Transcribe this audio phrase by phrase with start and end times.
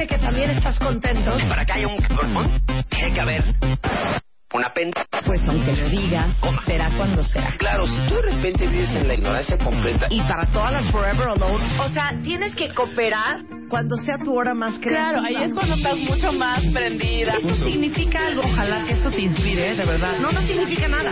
[0.00, 1.32] dime que también estás contento.
[1.48, 3.44] Para que haya un pulmón, tiene que haber
[4.52, 5.06] una penta.
[5.24, 7.54] Pues aunque lo digas, será cuando será.
[7.58, 10.06] Claro, si tú de repente vives en la ignorancia completa.
[10.10, 14.54] Y para todas las Forever Alone, o sea, tienes que cooperar cuando sea tu hora
[14.54, 15.20] más creativa.
[15.20, 17.34] Claro, ahí es cuando estás mucho más prendida.
[17.34, 18.42] Eso significa algo.
[18.42, 20.18] Ojalá que esto te inspire, de verdad.
[20.18, 21.10] No, no significa nada.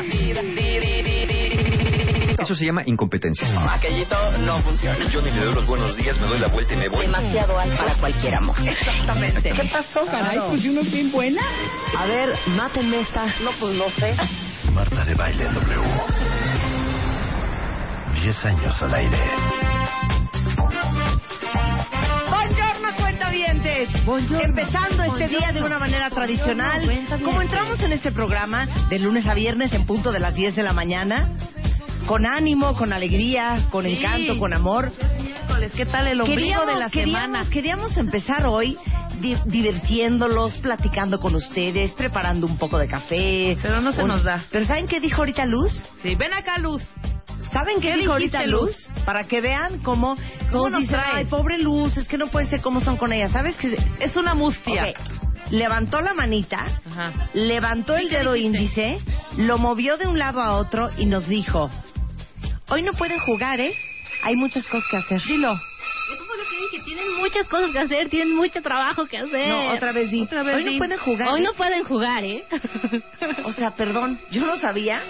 [2.39, 3.48] Eso se llama incompetencia.
[3.73, 5.05] Aquellito no funciona.
[5.09, 7.07] Yo ni le doy los buenos días, me doy la vuelta y me voy.
[7.07, 8.57] Demasiado alto para cualquier amor.
[8.66, 9.50] Exactamente.
[9.50, 11.43] ¿Qué pasó, Caray, pues yo no estoy buena.
[11.96, 13.27] A ver, mátenme esta.
[13.43, 14.16] No, pues no sé.
[14.73, 15.82] Marta de Baile W.
[18.23, 19.18] 10 años al aire.
[22.30, 23.88] Buongiorno, cuentavientes.
[24.43, 26.82] Empezando este día de una manera tradicional.
[27.24, 30.62] Como entramos en este programa de lunes a viernes en punto de las 10 de
[30.62, 31.30] la mañana,
[32.09, 33.93] con ánimo, con alegría, con Sí.
[33.93, 34.91] encanto, con amor.
[35.77, 37.51] ¿qué tal el ombligo de la queríamos, semana?
[37.51, 38.77] queríamos empezar hoy
[39.21, 43.57] di- divirtiéndolos, platicando con ustedes, preparando un poco de café.
[43.60, 44.43] Pero no se Un- nos da.
[44.51, 45.73] Pero ¿saben qué dijo ahorita Luz?
[46.02, 46.82] Sí, ven acá, Luz.
[47.52, 48.88] ¿Saben qué, ¿Qué dijo ahorita Luz?
[49.04, 50.16] Para que vean cómo
[50.52, 51.13] todos nos dicen, trae?
[51.16, 53.29] ay, pobre Luz, es que no puede ser como son con ella.
[53.30, 53.77] ¿Sabes qué?
[54.01, 54.93] Es una mustia.
[55.51, 56.60] Levantó la manita,
[56.91, 57.29] Ajá.
[57.35, 58.59] levantó el ¿Y qué dedo dijiste?
[58.59, 58.99] índice,
[59.38, 61.71] lo movió de un lado a otro y nos dijo,
[62.69, 63.74] hoy no pueden jugar, ¿eh?
[64.22, 65.22] Hay muchas cosas que hacer.
[65.22, 65.53] Dilo.
[65.53, 66.84] Eso fue lo que dije.
[66.84, 69.49] Tienen muchas cosas que hacer, tienen mucho trabajo que hacer.
[69.49, 70.10] No, otra vez.
[70.22, 71.44] Otra vez Hoy no pueden jugar, Hoy ¿eh?
[71.44, 72.44] no pueden jugar, ¿eh?
[73.44, 75.03] O sea, perdón, yo no sabía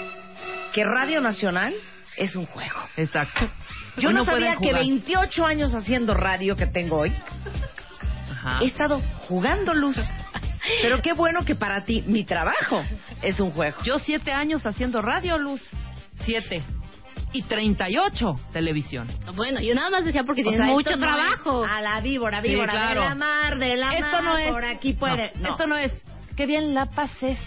[0.73, 1.75] que Radio Nacional
[2.17, 2.81] es un juego.
[2.97, 3.48] Exacto.
[3.97, 4.81] Yo Hoy no, sabía que jugar.
[4.83, 7.12] 28 años haciendo radio que tengo hoy,
[8.31, 8.59] Ajá.
[8.62, 9.97] he estado jugando luz.
[10.83, 12.84] Pero qué bueno que para ti mi trabajo
[13.22, 13.83] es un juego.
[13.84, 15.62] Yo siete años haciendo radio, Luz.
[16.25, 16.62] Siete.
[17.33, 19.07] Y 38 televisión.
[19.34, 21.65] Bueno, yo nada más decía porque sea, mucho no trabajo.
[21.65, 23.01] A la víbora, Sí, víbora, claro.
[23.03, 24.48] de la mar, de la Esto mar, no es.
[24.51, 25.33] por aquí puede.
[25.34, 25.49] No, No.
[25.51, 25.93] Esto no es.
[26.37, 27.39] Qué bien la pases.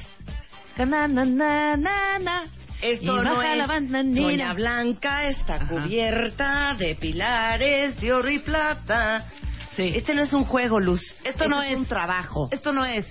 [0.77, 2.43] Na, na, na, na, na.
[2.81, 3.57] Esto no es.
[3.57, 3.67] la.
[4.03, 5.67] Doña Blanca está Ajá.
[5.67, 9.25] cubierta de pilares de oro y plata.
[9.75, 9.93] Sí.
[9.95, 11.01] Este no es un juego, Luz.
[11.23, 11.77] Esto no es es.
[11.77, 12.49] un trabajo.
[12.51, 13.05] Esto no es.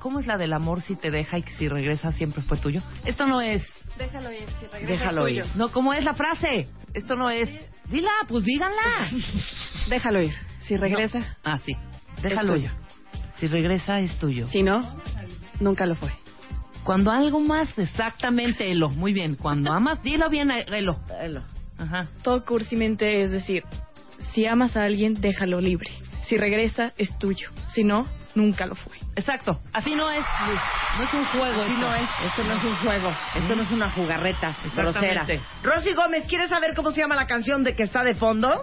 [0.00, 2.82] ¿Cómo es la del amor si te deja y que si regresa siempre fue tuyo?
[3.04, 3.62] Esto no es.
[3.98, 5.44] Déjalo ir, si regresa Déjalo ir.
[5.54, 6.68] No, ¿cómo es la frase?
[6.94, 7.48] Esto no es.
[7.90, 9.10] Dila, pues díganla.
[9.88, 10.34] Déjalo ir.
[10.60, 11.74] Si regresa, Ah, sí.
[12.22, 12.70] Déjalo Es ir.
[13.38, 14.46] Si regresa es tuyo.
[14.48, 14.82] si no,
[15.60, 16.10] nunca lo fue.
[16.84, 18.88] Cuando algo más, exactamente, Elo.
[18.90, 19.34] Muy bien.
[19.34, 21.00] Cuando amas, dilo bien, Elo.
[21.20, 21.44] Elo.
[21.78, 22.06] Ajá.
[22.22, 23.62] Todo cursimente es decir,
[24.32, 25.90] si amas a alguien, déjalo libre.
[26.22, 27.50] Si regresa, es tuyo.
[27.68, 28.06] Si no,
[28.36, 28.92] nunca lo fue.
[29.16, 29.60] Exacto.
[29.72, 30.24] Así no es.
[30.98, 31.62] No es un juego.
[31.62, 31.86] Así esto.
[31.86, 35.26] no es, esto no es un juego, esto no es una jugarreta grosera.
[35.62, 38.62] Rosy Gómez, ¿quieres saber cómo se llama la canción de que está de fondo?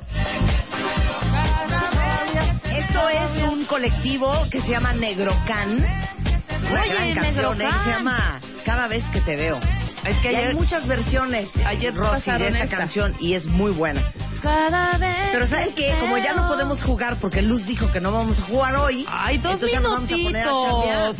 [2.75, 5.77] Esto es un colectivo que se llama Negrocan.
[6.71, 7.69] Una Oye, gran canción, ¿eh?
[7.83, 9.59] Se llama Cada vez que te veo.
[10.05, 12.77] Es que Y hay muchas versiones, ayer Rosy, de esta esta.
[12.77, 14.11] canción y es muy buena.
[14.41, 15.95] Cada vez Pero ¿saben qué?
[15.99, 19.05] Como ya no podemos jugar porque Luz dijo que no vamos a jugar hoy.
[19.09, 21.17] Ay, dos entonces ya nos vamos a poner a minutitos.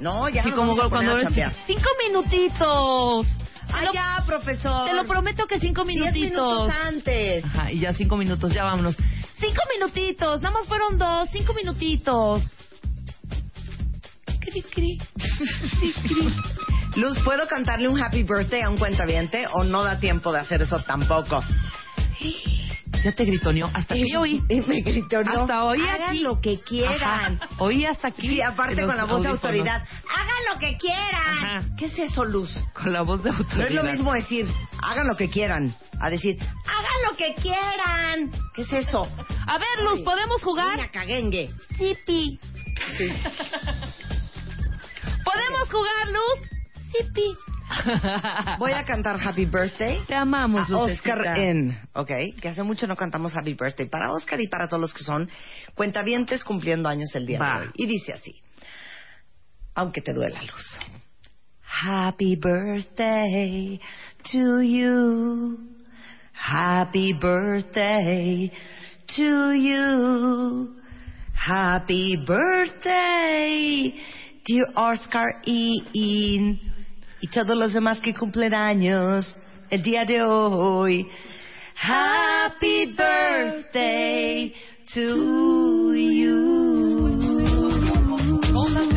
[0.00, 1.52] No, ya Sí, nos como vamos a poner cuando a chambear.
[1.66, 3.26] cinco minutitos.
[3.74, 4.88] Ay, ya, profesor.
[4.88, 6.30] Te lo prometo que cinco Diez minutitos.
[6.30, 7.44] minutos antes.
[7.44, 8.94] Ajá, y ya cinco minutos, ya vámonos.
[9.40, 12.42] Cinco minutitos, nada más fueron dos, cinco minutitos.
[14.40, 14.98] Cri, cri.
[15.80, 16.34] Cri, cri.
[16.96, 20.62] Luz, ¿puedo cantarle un happy birthday a un cuentaviente o no da tiempo de hacer
[20.62, 21.42] eso tampoco?
[23.02, 24.42] Ya te gritoneó, hasta aquí oí.
[24.48, 25.42] Eh, Me gritó, no.
[25.42, 26.18] Hasta oí Hagan aquí.
[26.20, 27.40] lo que quieran.
[27.42, 28.28] Ajá, Oí hasta aquí.
[28.28, 29.82] Sí, aparte con la voz de autoridad.
[30.08, 31.44] Hagan lo que quieran.
[31.44, 31.66] Ajá.
[31.76, 32.54] ¿Qué es eso, Luz?
[32.74, 33.68] Con la voz de No autoridad.
[33.68, 34.46] es lo mismo decir,
[34.82, 38.30] hagan lo que quieran, a decir, hagan lo que quieran.
[38.54, 39.08] ¿Qué es eso?
[39.48, 40.76] A ver, Luz, ¿podemos jugar?
[40.76, 41.50] Niña caguengue.
[41.78, 42.38] Sipi.
[45.24, 46.50] ¿Podemos jugar, Luz?
[48.58, 51.14] Voy a cantar Happy Birthday Te amamos, a Lucecita.
[51.14, 52.10] Oscar N, ¿ok?
[52.40, 55.30] Que hace mucho no cantamos Happy Birthday para Oscar y para todos los que son
[55.74, 57.60] cuentavientes cumpliendo años el día Va.
[57.60, 57.72] de hoy.
[57.74, 58.40] Y dice así,
[59.74, 60.78] aunque te duela luz.
[61.84, 63.80] Happy birthday
[64.30, 65.58] to you.
[66.34, 68.52] Happy birthday
[69.16, 70.76] to you.
[71.34, 73.94] Happy birthday,
[74.44, 76.71] dear Oscar Ian.
[77.22, 79.38] Y todos los demás que cumplen años
[79.70, 81.08] el día de hoy.
[81.80, 84.52] Happy birthday
[84.92, 87.12] to you.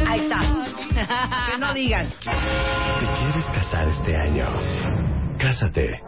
[0.08, 0.40] Ahí está.
[1.52, 2.10] Que no digan.
[2.10, 4.48] ¿Te quieres casar este año?
[5.38, 6.02] Cásate.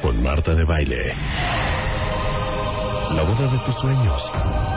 [0.00, 1.14] Con Marta de Baile.
[3.12, 4.32] La boda de tus sueños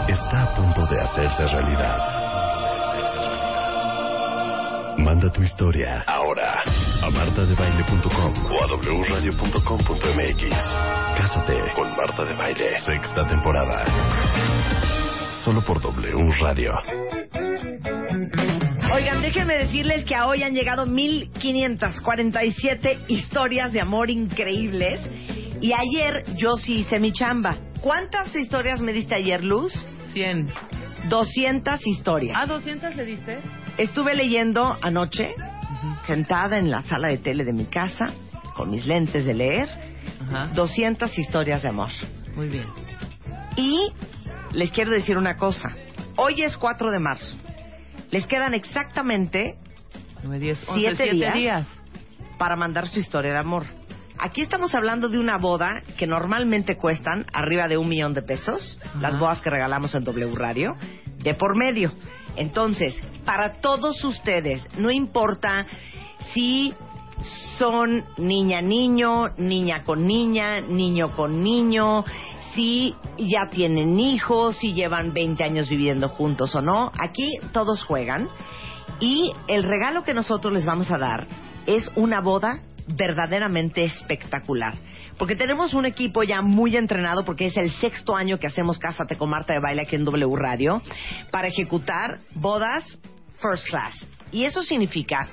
[0.09, 2.18] está a punto de hacerse realidad.
[4.99, 6.61] Manda tu historia ahora
[7.01, 10.43] a martadebaile.com o a wradio.com.mx.
[11.17, 13.85] Cásate con Marta de Baile, sexta temporada.
[15.45, 16.73] Solo por W Radio.
[18.93, 24.99] Oigan, déjenme decirles que a hoy han llegado 1547 historias de amor increíbles.
[25.61, 27.55] Y ayer yo sí hice mi chamba.
[27.79, 29.73] ¿Cuántas historias me diste ayer, Luz?
[30.11, 30.49] 100.
[31.07, 32.35] 200 historias.
[32.37, 33.39] ¿Ah, 200 le diste?
[33.79, 35.33] Estuve leyendo anoche,
[36.05, 38.07] sentada en la sala de tele de mi casa,
[38.55, 39.67] con mis lentes de leer,
[40.27, 40.47] Ajá.
[40.53, 41.89] 200 historias de amor.
[42.35, 42.65] Muy bien.
[43.55, 43.91] Y
[44.53, 45.69] les quiero decir una cosa.
[46.17, 47.35] Hoy es 4 de marzo.
[48.11, 49.55] Les quedan exactamente
[50.23, 51.33] 9, 10, 11, Siete 7 días.
[51.33, 51.67] días.
[52.37, 53.65] para mandar su historia de amor.
[54.17, 58.77] Aquí estamos hablando de una boda que normalmente cuestan arriba de un millón de pesos,
[58.83, 58.99] Ajá.
[58.99, 60.75] las bodas que regalamos en W Radio,
[61.23, 61.93] de por medio.
[62.35, 62.95] Entonces,
[63.25, 65.65] para todos ustedes, no importa
[66.33, 66.73] si
[67.57, 72.05] son niña niño, niña con niña, niño con niño,
[72.53, 78.29] si ya tienen hijos, si llevan 20 años viviendo juntos o no, aquí todos juegan.
[78.99, 81.27] Y el regalo que nosotros les vamos a dar
[81.65, 84.75] es una boda verdaderamente espectacular.
[85.19, 89.17] Porque tenemos un equipo ya muy entrenado, porque es el sexto año que hacemos Cásate
[89.17, 90.81] con Marta de Baile aquí en W Radio,
[91.29, 92.85] para ejecutar bodas
[93.41, 94.07] first class.
[94.31, 95.27] Y eso significa,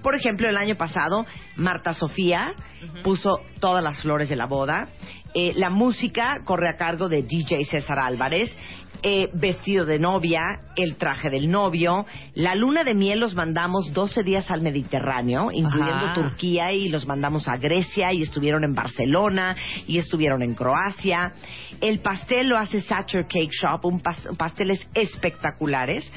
[0.00, 2.54] por ejemplo, el año pasado, Marta Sofía
[3.02, 4.90] puso todas las flores de la boda.
[5.34, 8.56] Eh, la música corre a cargo de DJ César Álvarez.
[9.04, 12.06] Eh, vestido de novia, el traje del novio.
[12.34, 16.12] La luna de miel los mandamos 12 días al Mediterráneo, incluyendo Ajá.
[16.14, 19.56] Turquía, y los mandamos a Grecia, y estuvieron en Barcelona,
[19.88, 21.32] y estuvieron en Croacia.
[21.80, 26.08] El pastel lo hace Satcher Cake Shop, un pas- pasteles espectaculares.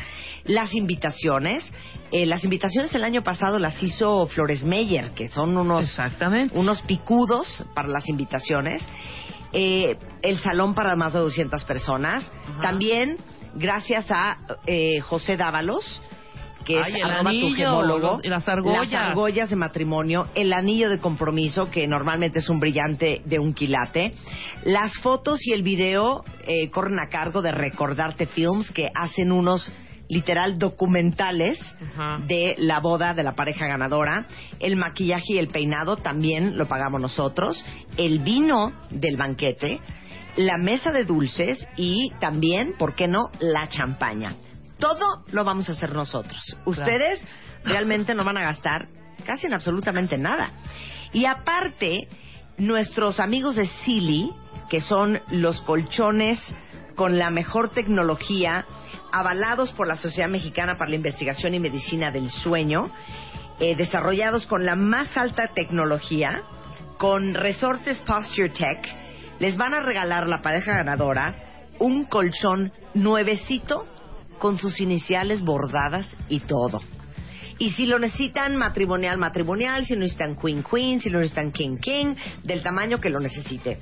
[0.43, 1.67] Las invitaciones,
[2.11, 6.55] eh, las invitaciones el año pasado las hizo Flores Meyer, que son unos Exactamente.
[6.55, 8.87] unos picudos para las invitaciones.
[9.57, 12.31] Eh, el salón para más de 200 personas.
[12.49, 12.61] Ajá.
[12.61, 13.17] También,
[13.55, 14.37] gracias a
[14.67, 16.01] eh, José Dávalos,
[16.65, 18.11] que Ay, es el arroba tu gemólogo.
[18.17, 18.91] los- las argollas.
[18.91, 23.53] Las argollas de matrimonio, el anillo de compromiso, que normalmente es un brillante de un
[23.53, 24.13] quilate.
[24.63, 29.71] Las fotos y el video eh, corren a cargo de Recordarte Films, que hacen unos
[30.09, 31.59] literal documentales
[31.93, 32.19] Ajá.
[32.25, 34.25] de la boda de la pareja ganadora.
[34.59, 37.65] El maquillaje y el peinado también lo pagamos nosotros.
[37.97, 39.79] El vino del banquete.
[40.35, 44.35] La mesa de dulces y también, ¿por qué no?, la champaña.
[44.79, 46.57] Todo lo vamos a hacer nosotros.
[46.65, 47.25] Ustedes
[47.63, 48.89] realmente no van a gastar
[49.25, 50.51] casi en absolutamente nada.
[51.13, 52.09] Y aparte,
[52.57, 54.31] nuestros amigos de Silly,
[54.69, 56.39] que son los colchones
[56.95, 58.65] con la mejor tecnología,
[59.11, 62.91] avalados por la Sociedad Mexicana para la Investigación y Medicina del Sueño,
[63.59, 66.43] eh, desarrollados con la más alta tecnología,
[66.97, 68.85] con resortes Posture Tech,
[69.39, 71.35] les van a regalar la pareja ganadora
[71.79, 73.87] un colchón nuevecito
[74.39, 76.81] con sus iniciales bordadas y todo.
[77.57, 81.77] Y si lo necesitan matrimonial, matrimonial, si lo necesitan queen, queen, si lo necesitan king,
[81.77, 83.79] king, del tamaño que lo necesite.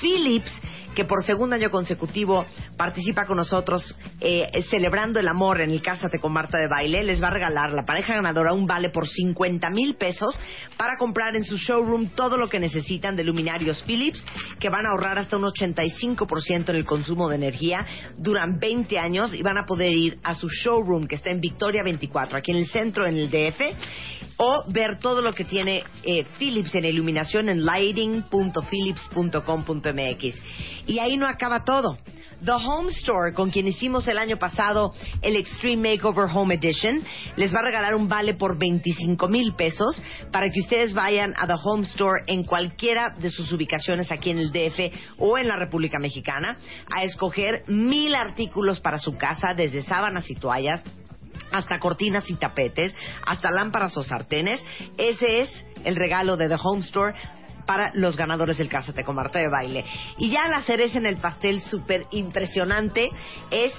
[0.00, 0.52] Philips,
[0.96, 2.46] que por segundo año consecutivo
[2.76, 7.22] participa con nosotros eh, celebrando el amor en el Cásate con Marta de Baile, les
[7.22, 10.40] va a regalar la pareja ganadora un vale por 50 mil pesos
[10.78, 14.24] para comprar en su showroom todo lo que necesitan de luminarios Philips,
[14.58, 17.86] que van a ahorrar hasta un 85% en el consumo de energía,
[18.16, 21.82] duran 20 años y van a poder ir a su showroom que está en Victoria
[21.84, 23.60] 24, aquí en el centro, en el DF,
[24.38, 30.42] o ver todo lo que tiene eh, Philips en iluminación en lighting.philips.com.mx.
[30.86, 31.98] Y ahí no acaba todo.
[32.44, 37.02] The Home Store, con quien hicimos el año pasado el Extreme Makeover Home Edition,
[37.36, 40.00] les va a regalar un vale por 25 mil pesos
[40.30, 44.38] para que ustedes vayan a The Home Store en cualquiera de sus ubicaciones aquí en
[44.38, 46.58] el DF o en la República Mexicana
[46.94, 50.84] a escoger mil artículos para su casa, desde sábanas y toallas
[51.52, 54.64] hasta cortinas y tapetes, hasta lámparas o sartenes.
[54.98, 57.14] Ese es el regalo de The Home Store
[57.66, 59.84] para los ganadores del Cásate con Marta de Baile.
[60.16, 63.10] Y ya la cereza en el pastel súper impresionante
[63.50, 63.72] es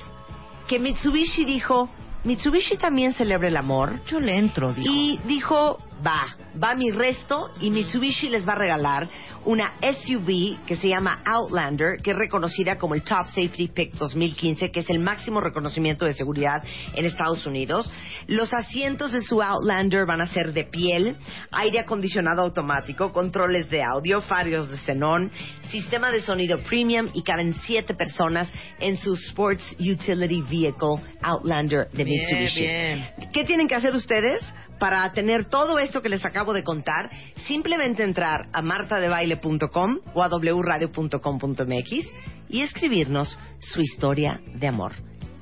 [0.67, 1.89] que Mitsubishi dijo,
[2.23, 4.03] Mitsubishi también celebra el amor.
[4.05, 4.91] Yo le entro, dijo.
[4.91, 9.09] Y dijo, Va, va mi resto y Mitsubishi les va a regalar
[9.45, 14.71] una SUV que se llama Outlander, que es reconocida como el Top Safety Pick 2015,
[14.71, 16.61] que es el máximo reconocimiento de seguridad
[16.93, 17.89] en Estados Unidos.
[18.27, 21.15] Los asientos de su Outlander van a ser de piel,
[21.51, 25.31] aire acondicionado automático, controles de audio, farios de xenón,
[25.71, 32.03] sistema de sonido premium y caben siete personas en su Sports Utility Vehicle Outlander de
[32.03, 32.61] Bien, Mitsubishi.
[32.61, 33.09] bien.
[33.31, 34.43] ¿Qué tienen que hacer ustedes
[34.79, 37.09] para tener todo esto que les acabo de contar?
[37.47, 42.13] Simplemente entrar a martadebaile.com o a wradio.com.mx
[42.49, 44.93] y escribirnos su historia de amor.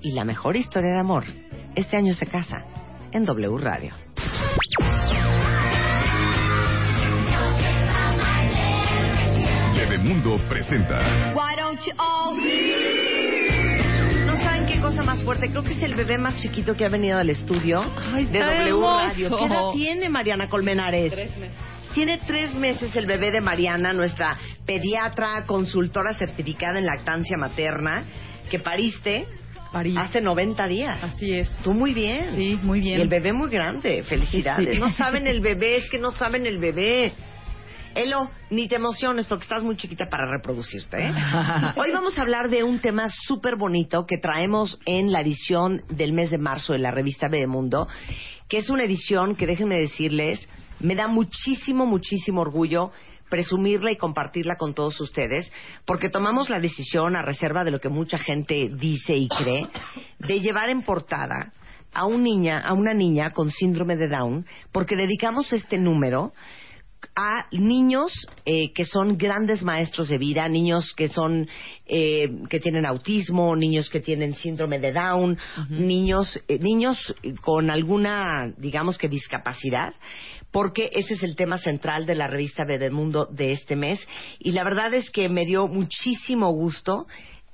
[0.01, 1.24] Y la mejor historia de amor
[1.75, 2.65] este año se casa
[3.12, 3.94] en W Radio.
[9.75, 13.04] Bebemundo presenta No saben qué cosa
[15.05, 15.50] más fuerte.
[15.50, 18.62] Creo que es el bebé más chiquito que ha venido al estudio Ay, de W
[18.69, 19.00] hermoso.
[19.00, 19.38] Radio.
[19.38, 21.13] ¿Qué edad tiene Mariana Colmenares?
[21.93, 28.03] Tiene tres meses el bebé de Mariana, nuestra pediatra, consultora certificada en lactancia materna,
[28.50, 29.27] que pariste
[29.71, 29.95] París.
[29.97, 31.03] hace 90 días.
[31.03, 31.50] Así es.
[31.63, 32.31] Tú muy bien.
[32.31, 33.00] Sí, muy bien.
[33.00, 34.03] Y el bebé muy grande.
[34.03, 34.67] Felicidades.
[34.67, 34.79] Sí, sí.
[34.79, 37.13] No saben el bebé, es que no saben el bebé.
[37.95, 40.97] Elo, ni te emociones porque estás muy chiquita para reproducirte.
[41.01, 41.11] ¿eh?
[41.77, 46.11] Hoy vamos a hablar de un tema súper bonito que traemos en la edición del
[46.11, 47.87] mes de marzo de la revista Bebemundo,
[48.49, 50.49] que es una edición que déjenme decirles,
[50.81, 52.91] me da muchísimo, muchísimo orgullo
[53.29, 55.51] presumirla y compartirla con todos ustedes,
[55.85, 59.67] porque tomamos la decisión, a reserva de lo que mucha gente dice y cree,
[60.19, 61.53] de llevar en portada
[61.93, 66.33] a, un niña, a una niña con síndrome de Down, porque dedicamos este número
[67.15, 68.12] a niños
[68.45, 71.47] eh, que son grandes maestros de vida, niños que son
[71.85, 75.38] eh, que tienen autismo, niños que tienen síndrome de Down,
[75.69, 79.93] niños eh, niños con alguna digamos que discapacidad,
[80.51, 84.00] porque ese es el tema central de la revista Bebemundo de este mes.
[84.39, 87.07] Y la verdad es que me dio muchísimo gusto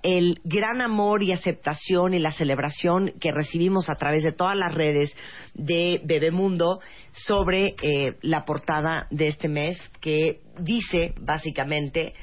[0.03, 4.73] el gran amor y aceptación y la celebración que recibimos a través de todas las
[4.73, 5.15] redes
[5.53, 6.79] de Bebemundo
[7.11, 12.13] sobre eh, la portada de este mes que dice básicamente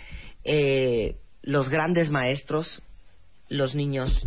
[0.45, 2.83] eh, los grandes maestros,
[3.49, 4.27] los niños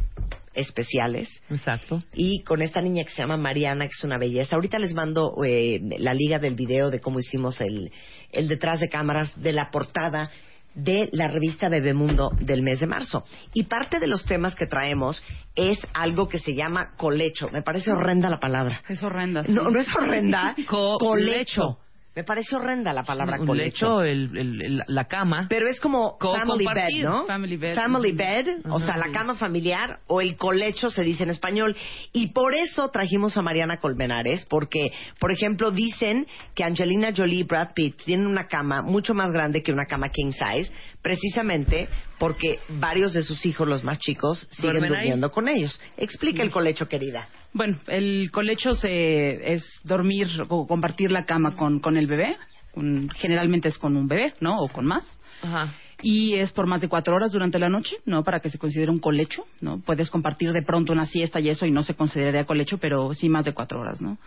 [0.53, 2.03] especiales Exacto.
[2.13, 4.55] y con esta niña que se llama Mariana, que es una belleza.
[4.55, 7.91] Ahorita les mando eh, la liga del video de cómo hicimos el,
[8.31, 10.29] el detrás de cámaras de la portada
[10.75, 13.23] de la revista Bebemundo del mes de marzo.
[13.53, 15.23] Y parte de los temas que traemos
[15.55, 17.49] es algo que se llama colecho.
[17.49, 18.81] Me parece horrenda la palabra.
[18.87, 19.43] Es horrenda.
[19.43, 19.51] sí.
[19.51, 20.55] No, no es horrenda.
[20.67, 21.77] Co- colecho.
[22.13, 24.01] Me parece horrenda la palabra Un colecho.
[24.01, 25.45] lecho, el, el- el- la cama.
[25.49, 27.25] Pero es como Co- family bed, ¿no?
[27.25, 27.73] family bed.
[27.75, 31.73] Family bed, o sea, la cama familiar o el colecho se dice en español.
[32.11, 37.43] Y por eso trajimos a Mariana Colmenares, porque, por ejemplo, dicen que Angelina Jolie y
[37.43, 40.69] Brad Pitt tienen una cama mucho más grande que una cama king size,
[41.01, 41.87] precisamente
[42.19, 44.99] porque varios de sus hijos, los más chicos, siguen Duermen ahí.
[45.05, 45.79] durmiendo con ellos.
[45.97, 47.27] Explica el colecho, querida.
[47.53, 52.35] Bueno, el colecho se, es dormir o compartir la cama con, con el bebé.
[52.73, 54.57] Un- generalmente es con un bebé, ¿no?
[54.61, 55.03] O con más.
[55.41, 55.73] Ajá.
[56.03, 58.23] Y es por más de cuatro horas durante la noche, ¿no?
[58.23, 59.79] Para que se considere un colecho, ¿no?
[59.81, 63.29] Puedes compartir de pronto una siesta y eso y no se consideraría colecho, pero sí
[63.29, 64.17] más de cuatro horas, ¿no?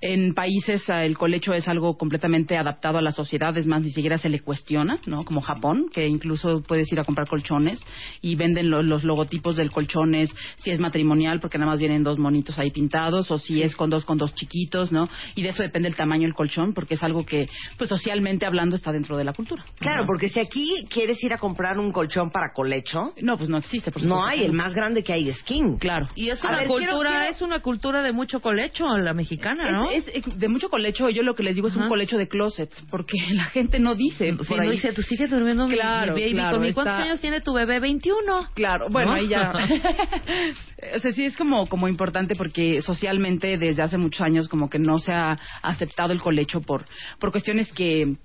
[0.00, 3.90] En países ah, el colecho es algo completamente adaptado a la sociedad, es más, ni
[3.90, 5.24] siquiera se le cuestiona, ¿no?
[5.24, 7.80] Como Japón, que incluso puedes ir a comprar colchones
[8.20, 12.18] y venden lo- los logotipos del colchones, si es matrimonial, porque nada más vienen dos
[12.18, 15.08] monitos ahí pintados, o si es con dos, con dos chiquitos, ¿no?
[15.36, 18.74] Y de eso depende el tamaño del colchón, porque es algo que, pues socialmente hablando,
[18.76, 19.64] está dentro de la cultura.
[19.78, 23.58] Claro, porque si aquí quieres ir a comprar un colchón para colecho, No, pues no
[23.58, 25.76] existe, por no hay, el más grande que hay es king.
[25.78, 26.06] Claro.
[26.14, 29.90] Y es una ver, cultura, quiero- es una cultura de mucho colecho, la mexicana, ¿no?
[29.90, 31.84] Es, es de mucho colecho, yo lo que les digo es Ajá.
[31.84, 35.66] un colecho de closet, porque la gente no dice Sí, no dice, tú sigues durmiendo
[35.66, 36.74] mi- Claro, mi baby claro, conmigo.
[36.74, 37.80] ¿Cuántos está- años tiene tu bebé?
[37.80, 38.48] 21.
[38.54, 39.16] Claro, bueno, ¿No?
[39.16, 39.52] ahí ya.
[40.94, 44.78] o sea, sí es como, como importante porque socialmente desde hace muchos años como que
[44.78, 46.86] no se ha aceptado el colecho por,
[47.18, 48.16] por cuestiones que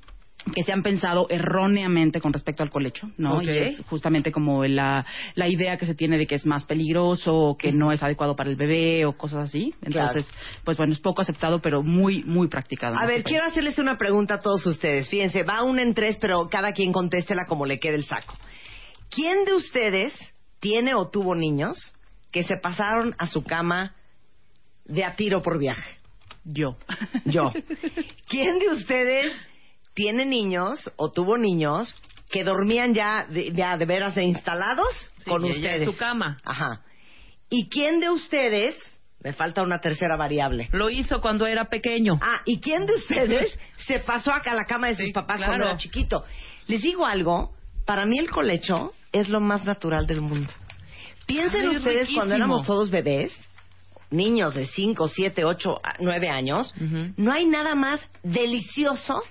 [0.54, 3.42] que se han pensado erróneamente con respecto al colecho, ¿no?
[3.42, 7.34] Y es justamente como la, la idea que se tiene de que es más peligroso,
[7.34, 9.74] o que no es adecuado para el bebé o cosas así.
[9.82, 10.32] Entonces,
[10.64, 12.96] pues bueno, es poco aceptado, pero muy, muy practicado.
[12.96, 15.10] A este ver, quiero hacerles una pregunta a todos ustedes.
[15.10, 18.36] Fíjense, va una en tres, pero cada quien contéstela como le quede el saco.
[19.10, 20.14] ¿Quién de ustedes
[20.60, 21.96] tiene o tuvo niños
[22.32, 23.96] que se pasaron a su cama
[24.86, 25.98] de a tiro por viaje?
[26.44, 26.78] Yo.
[27.26, 27.52] Yo.
[28.30, 29.34] ¿Quién de ustedes
[29.98, 32.00] tiene niños o tuvo niños
[32.30, 34.88] que dormían ya de, ya de veras de instalados
[35.18, 35.86] Sí, con ya en ustedes?
[35.90, 36.38] su cama.
[36.46, 36.82] Ajá.
[37.50, 38.76] ¿Y quién de ustedes
[39.24, 40.70] Me falta una tercera variable.
[40.72, 42.14] Lo hizo cuando era pequeño.
[42.22, 45.38] Ah, ¿y quién de ustedes se pasó acá a la cama de sus Sí, papás
[45.38, 45.52] claro.
[45.54, 46.24] cuando era chiquito?
[46.68, 47.56] Les digo algo,
[47.88, 50.54] para mí el colecho es lo más natural del mundo.
[51.26, 53.32] Piensen Ay, es ustedes cuando éramos todos bebés,
[54.12, 55.70] niños de 5, 7, 8,
[56.02, 56.72] 9 años,
[57.18, 59.24] no hay nada más delicioso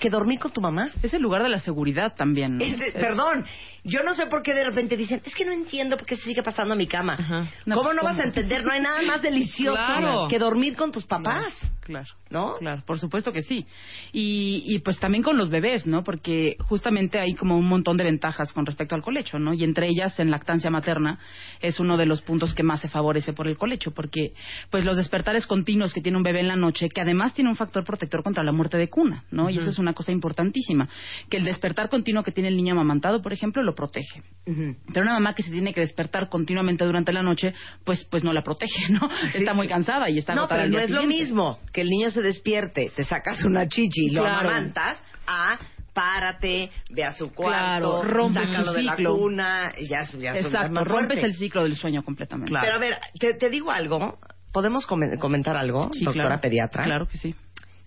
[0.00, 0.90] que dormir con tu mamá.
[1.02, 2.58] Es el lugar de la seguridad también.
[2.58, 2.64] ¿no?
[2.64, 3.44] Es de- perdón,
[3.84, 6.22] yo no sé por qué de repente dicen, es que no entiendo por qué se
[6.24, 7.48] sigue pasando a mi cama.
[7.66, 8.64] No, ¿Cómo pues, no vas a entender?
[8.64, 10.26] No hay nada más delicioso Claro.
[10.28, 12.06] que dormir con tus papás, Claro.
[12.30, 12.54] ¿no?
[12.58, 13.66] Claro, por supuesto que sí.
[14.12, 16.04] Y, y pues también con los bebés, ¿no?
[16.04, 19.54] Porque justamente hay como un montón de ventajas con respecto al colecho, ¿no?
[19.54, 21.18] Y entre ellas, en lactancia materna,
[21.60, 24.34] es uno de los puntos que más se favorece por el colecho, porque
[24.70, 27.56] pues los despertares continuos que tiene un bebé en la noche, que además tiene un
[27.56, 29.50] factor protector contra la muerte de cuna, ¿no?
[29.50, 30.88] Y eso es una cosa importantísima,
[31.28, 34.22] que el despertar continuo que tiene el niño amamantado, por ejemplo, lo protege.
[34.44, 38.32] Pero una mamá que se tiene que despertar continuamente durante la noche, pues pues no
[38.32, 39.08] la protege, ¿no?
[39.34, 41.88] Está muy cansada y está No, pero al no día es lo mismo que el
[41.88, 44.48] niño se despierte, te sacas una chichi y lo Claro.
[44.48, 45.58] amamantas a
[45.92, 49.16] párate, ve a su cuarto, Claro, rompes sácalo de la ciclo.
[49.16, 51.26] cuna, ya, ya Exacto, rompes fuerte.
[51.26, 52.52] el ciclo del sueño completamente.
[52.60, 54.18] Pero a ver, te, te digo algo,
[54.52, 56.40] ¿podemos come- comentar algo, Sí, doctora claro.
[56.40, 56.84] pediatra?
[56.84, 57.34] Claro que sí.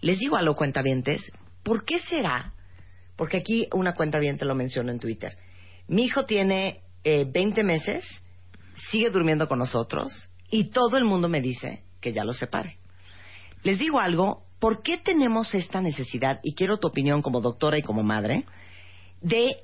[0.02, 1.32] Les digo algo, cuentavientes,
[1.64, 2.52] ¿por qué será?
[3.16, 5.34] Porque aquí una cuentaviente lo menciona en Twitter.
[5.88, 8.06] Mi hijo tiene eh, 20 meses,
[8.92, 12.78] sigue durmiendo con nosotros y todo el mundo me dice que ya lo separe.
[13.64, 17.82] Les digo algo, ¿por qué tenemos esta necesidad, y quiero tu opinión como doctora y
[17.82, 18.46] como madre,
[19.22, 19.58] de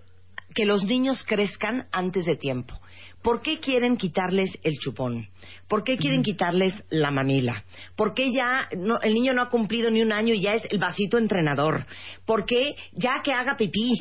[0.56, 2.76] que los niños crezcan antes de tiempo?
[3.22, 5.28] ¿Por qué quieren quitarles el chupón?
[5.68, 7.66] ¿Por qué quieren quitarles la mamila?
[7.98, 10.66] ¿Por qué ya no- el niño no ha cumplido ni un año y ya es
[10.72, 11.86] el vasito entrenador?
[12.26, 13.92] ¿Por qué ya que haga pipí?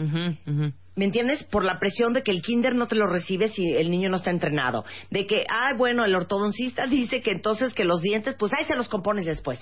[0.47, 0.73] Ujú.
[0.99, 1.45] ¿Me entiendes?
[1.45, 4.17] Por la presión de que el kinder no te lo recibe si el niño no
[4.17, 4.85] está entrenado.
[5.11, 8.75] De que, ah, bueno, el ortodoncista dice que entonces que los dientes, pues ahí se
[8.75, 9.61] los compones después.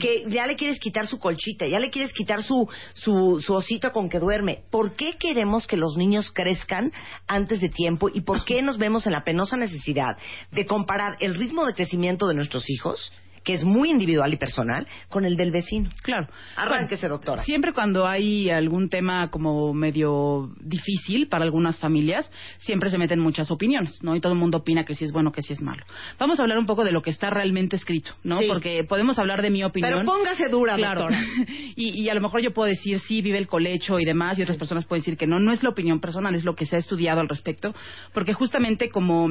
[0.00, 3.92] Que ya le quieres quitar su colchita, ya le quieres quitar su, su, su osito
[3.92, 4.62] con que duerme.
[4.70, 6.92] ¿Por qué queremos que los niños crezcan
[7.26, 10.16] antes de tiempo y por qué nos vemos en la penosa necesidad
[10.50, 13.12] de comparar el ritmo de crecimiento de nuestros hijos,
[13.44, 15.90] que es muy individual y personal, con el del vecino?
[16.02, 16.28] Claro.
[16.56, 17.42] Arránquese, doctora.
[17.42, 23.50] Siempre cuando hay algún tema como medio difícil para algunas familias, siempre se meten muchas
[23.50, 24.14] opiniones, ¿no?
[24.14, 25.84] Y todo el mundo opina que sí es bueno, que sí es malo.
[26.18, 28.38] Vamos a hablar un poco de lo que está realmente escrito, ¿no?
[28.38, 28.46] Sí.
[28.48, 29.90] Porque podemos hablar de mi opinión.
[29.92, 31.00] Pero póngase dura, Claro.
[31.02, 31.22] doctora.
[31.76, 34.42] y, y a lo mejor yo puedo decir sí, vive el colecho y demás, y
[34.42, 35.38] otras personas pueden decir que no.
[35.38, 37.74] No es la opinión personal, es lo que se ha estudiado al respecto,
[38.12, 39.28] porque justamente como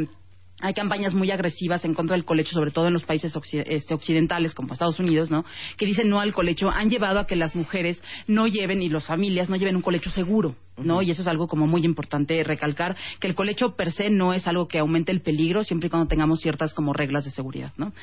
[0.62, 4.54] hay campañas muy agresivas en contra del colecho, sobre todo en los países este, occidentales
[4.54, 5.45] como Estados Unidos, ¿no?
[5.78, 9.06] Que dicen no al colecho, han llevado a que las mujeres no lleven y las
[9.06, 11.02] familias no lleven un colecho seguro, ¿no?
[11.02, 14.48] Y eso es algo como muy importante recalcar, que el colecho per se no es
[14.48, 17.94] algo que aumente el peligro siempre y cuando tengamos ciertas como reglas de seguridad, ¿no?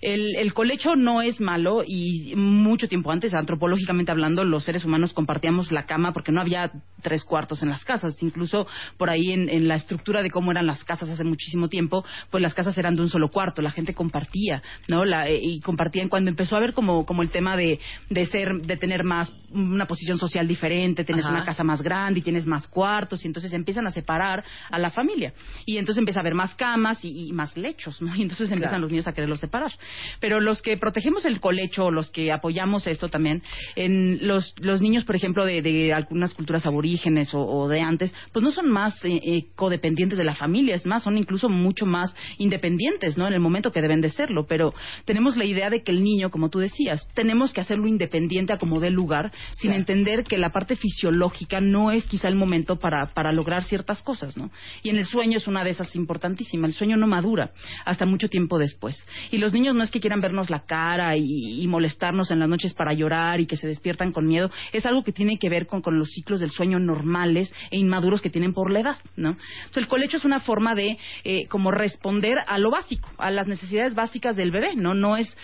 [0.00, 5.12] El, el colecho no es malo y mucho tiempo antes, antropológicamente hablando, los seres humanos
[5.12, 8.20] compartíamos la cama porque no había tres cuartos en las casas.
[8.20, 12.04] Incluso por ahí en, en la estructura de cómo eran las casas hace muchísimo tiempo,
[12.30, 15.04] pues las casas eran de un solo cuarto, la gente compartía, ¿no?
[15.04, 17.78] La, eh, y compartían cuando empezó a haber como, como el tema de,
[18.10, 21.30] de ser, de tener más, una posición social diferente, Ajá.
[21.30, 24.90] una casa más grande y tienes más cuartos y entonces empiezan a separar a la
[24.90, 25.32] familia.
[25.66, 28.14] Y entonces empieza a haber más camas y, y más lechos, ¿no?
[28.16, 28.82] Y entonces empiezan Claro.
[28.82, 29.72] los niños a quererlos separar.
[30.20, 33.42] Pero los que protegemos el colecho, los que apoyamos esto también,
[33.76, 38.14] en los, los niños, por ejemplo, de, de algunas culturas aborígenes o, o de antes,
[38.32, 41.86] pues no son más eh, eh, codependientes de la familia, es más, son incluso mucho
[41.86, 43.26] más independientes, ¿no?
[43.26, 44.46] En el momento que deben de serlo.
[44.46, 48.52] Pero tenemos la idea de que el niño, como tú decías, tenemos que hacerlo independiente
[48.52, 49.80] a como dé lugar, sin Claro.
[49.80, 54.36] entender que la parte fisiológica no es quizá el momento para, para lograr ciertas cosas,
[54.36, 54.50] ¿no?
[54.82, 56.70] Y en el sueño es una de esas importantísimas.
[56.70, 57.50] El sueño no madura
[57.84, 59.04] hasta mucho tiempo después.
[59.30, 62.48] Y los niños no es que quieran vernos la cara y, y molestarnos en las
[62.48, 64.50] noches para llorar y que se despiertan con miedo.
[64.72, 68.20] Es algo que tiene que ver con, con los ciclos del sueño normales e inmaduros
[68.20, 69.30] que tienen por la edad, ¿no?
[69.30, 73.46] Entonces, el colecho es una forma de eh, como responder a lo básico, a las
[73.46, 74.94] necesidades básicas del bebé, ¿no?
[74.94, 75.36] No es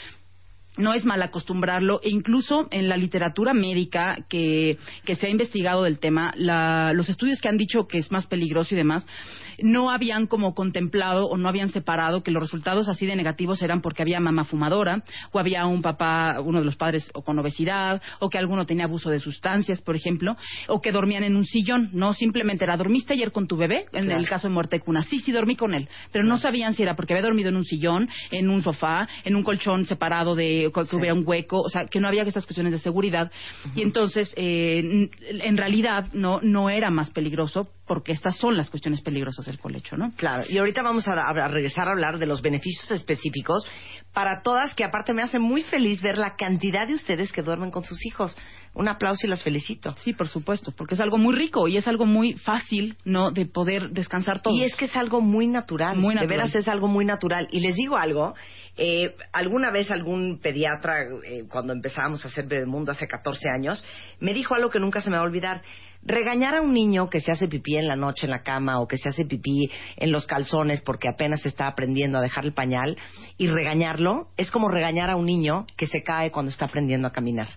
[0.79, 5.83] no es mal acostumbrarlo e incluso en la literatura médica que, que se ha investigado
[5.83, 9.07] del tema, la- los estudios que han dicho que es más peligroso y demás,
[9.61, 13.81] no habían como contemplado o no habían separado que los resultados así de negativos eran
[13.81, 18.01] porque había mamá fumadora o había un papá, uno de los padres o con obesidad
[18.21, 20.37] o que alguno tenía abuso de sustancias, por ejemplo,
[20.69, 24.05] o que dormían en un sillón, no simplemente era dormiste ayer con tu bebé, en
[24.05, 24.21] Claro.
[24.21, 26.83] el caso de muerte de cuna, sí, sí dormí con él, pero no sabían si
[26.85, 30.67] era porque había dormido en un sillón, en un sofá, en un colchón separado de
[30.72, 33.31] que, que hubiera un hueco, o sea, que no había estas cuestiones de seguridad.
[33.74, 39.01] Y entonces, eh, en realidad, no, no era más peligroso porque estas son las cuestiones
[39.01, 40.12] peligrosas del colecho, ¿no?
[40.16, 43.66] Claro, y ahorita vamos a, a, regresar a hablar de los beneficios específicos
[44.12, 47.70] para todas, que aparte me hace muy feliz ver la cantidad de ustedes que duermen
[47.70, 48.37] con sus hijos.
[48.74, 49.94] Un aplauso y las felicito.
[49.98, 53.31] Sí, por supuesto, porque es algo muy rico y es algo muy fácil, ¿no?
[53.31, 54.55] De poder descansar todo.
[54.55, 55.96] Y es que es algo muy natural.
[55.96, 56.29] Muy natural.
[56.29, 57.48] De veras es algo muy natural.
[57.51, 58.35] Y les digo algo,
[58.77, 63.85] eh, alguna vez algún pediatra, eh, cuando empezábamos a hacer Bebemundo hace 14 años,
[64.20, 65.62] me dijo algo que nunca se me va a olvidar.
[66.03, 68.87] Regañar a un niño que se hace pipí en la noche en la cama o
[68.87, 72.97] que se hace pipí en los calzones porque apenas está aprendiendo a dejar el pañal
[73.37, 77.13] y regañarlo es como regañar a un niño que se cae cuando está aprendiendo a
[77.13, 77.49] caminar.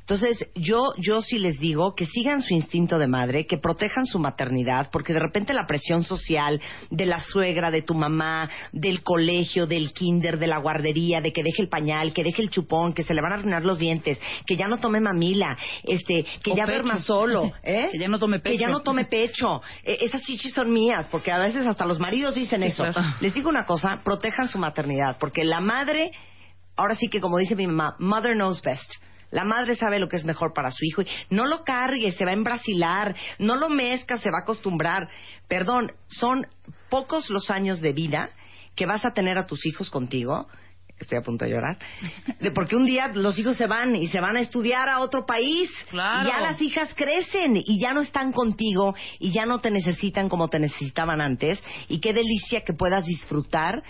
[0.00, 4.18] Entonces, yo, yo sí les digo que sigan su instinto de madre, que protejan su
[4.18, 6.60] maternidad, porque de repente la presión social
[6.90, 11.42] de la suegra, de tu mamá, del colegio, del kinder, de la guardería, de que
[11.42, 14.20] deje el pañal, que deje el chupón, que se le van a arruinar los dientes,
[14.46, 17.88] que ya no tome mamila, este, que ya duerma solo, ¿eh?
[17.92, 18.52] que ya no tome pecho.
[18.52, 19.62] Que ya no tome pecho.
[19.84, 22.84] Eh, esas chichis son mías, porque a veces hasta los maridos dicen eso.
[23.20, 26.10] Les digo una cosa, protejan su maternidad, porque la madre,
[26.76, 28.92] ahora sí que como dice mi mamá, mother knows best
[29.30, 31.02] la madre sabe lo que es mejor para su hijo.
[31.30, 33.14] No lo cargue, se va a embrasilar.
[33.38, 35.08] No lo mezca, se va a acostumbrar.
[35.48, 36.46] Perdón, son
[36.88, 38.30] pocos los años de vida
[38.74, 40.48] que vas a tener a tus hijos contigo.
[40.98, 41.78] Estoy a punto de llorar.
[42.40, 45.24] De porque un día los hijos se van y se van a estudiar a otro
[45.24, 45.70] país.
[45.88, 46.28] Claro.
[46.28, 50.48] Ya las hijas crecen y ya no están contigo y ya no te necesitan como
[50.48, 51.62] te necesitaban antes.
[51.88, 53.82] Y qué delicia que puedas disfrutar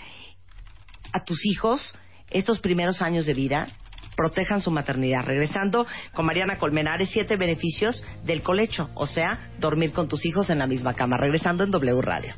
[1.11, 1.95] a tus hijos
[2.29, 3.67] estos primeros años de vida
[4.21, 5.23] protejan su maternidad.
[5.25, 10.59] Regresando con Mariana Colmenares, siete beneficios del colecho, o sea, dormir con tus hijos en
[10.59, 11.17] la misma cama.
[11.17, 12.35] Regresando en W Radio.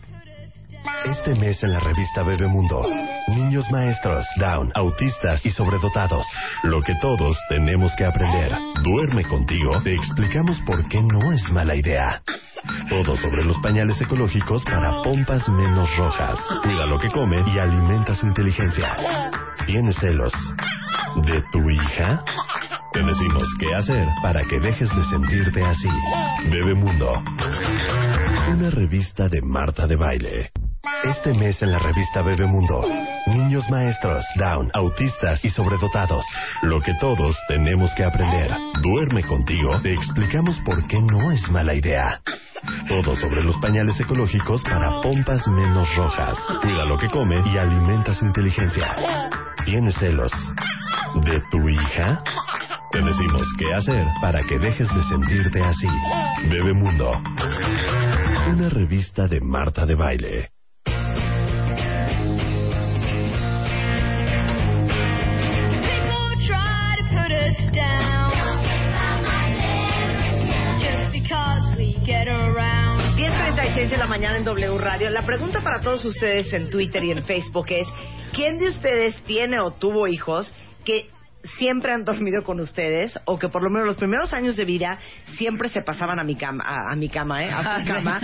[1.06, 2.88] Este mes en la revista Bebemundo,
[3.28, 6.26] niños maestros, down, autistas y sobredotados.
[6.64, 8.54] Lo que todos tenemos que aprender.
[8.82, 12.22] Duerme contigo, te explicamos por qué no es mala idea.
[12.90, 16.40] Todo sobre los pañales ecológicos para pompas menos rojas.
[16.62, 18.96] Cuida lo que come y alimenta su inteligencia.
[19.66, 20.34] ¿Tienes celos?
[21.24, 22.24] ¿De tu hija?
[22.94, 25.90] Te decimos qué hacer para que dejes de sentirte así.
[26.50, 27.24] Bebemundo.
[28.52, 30.52] Una revista de Marta de Baile.
[31.04, 32.82] Este mes en la revista Bebemundo,
[33.28, 36.26] niños maestros, down, autistas y sobredotados.
[36.62, 38.50] Lo que todos tenemos que aprender.
[38.82, 42.22] Duerme contigo, te explicamos por qué no es mala idea.
[42.88, 46.38] Todo sobre los pañales ecológicos para pompas menos rojas.
[46.62, 48.96] Cuida lo que come y alimenta su inteligencia.
[49.66, 50.32] ¿Tienes celos?
[51.16, 52.24] ¿De tu hija?
[52.92, 55.88] Te decimos qué hacer para que dejes de sentirte así.
[56.50, 57.12] Bebemundo.
[58.50, 60.54] Una revista de Marta de Baile.
[74.14, 75.10] Mañana en W Radio.
[75.10, 77.88] La pregunta para todos ustedes en Twitter y en Facebook es,
[78.32, 80.54] ¿quién de ustedes tiene o tuvo hijos
[80.86, 81.10] que
[81.58, 85.00] siempre han dormido con ustedes o que por lo menos los primeros años de vida
[85.36, 87.50] siempre se pasaban a mi cama, a, mi cama, ¿eh?
[87.50, 88.22] A su cama.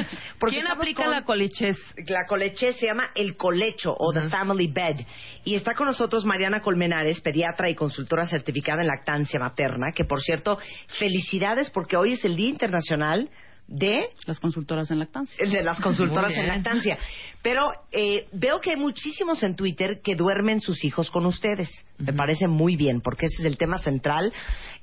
[0.48, 1.80] ¿Quién aplica la colechez?
[2.08, 5.08] La colechez se llama el colecho o the family bed.
[5.44, 10.22] Y está con nosotros Mariana Colmenares, pediatra y consultora certificada en lactancia materna, que por
[10.22, 10.60] cierto,
[11.00, 13.28] felicidades porque hoy es el Día Internacional
[13.70, 15.46] de las consultoras en lactancia.
[15.46, 16.98] De las consultoras en lactancia.
[17.44, 21.70] Pero eh, veo que hay muchísimos en Twitter que duermen sus hijos con ustedes.
[22.00, 24.34] Me parece muy bien, porque ese es el tema central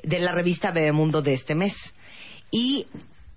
[0.03, 1.75] de la revista Bebemundo de este mes.
[2.53, 2.87] Y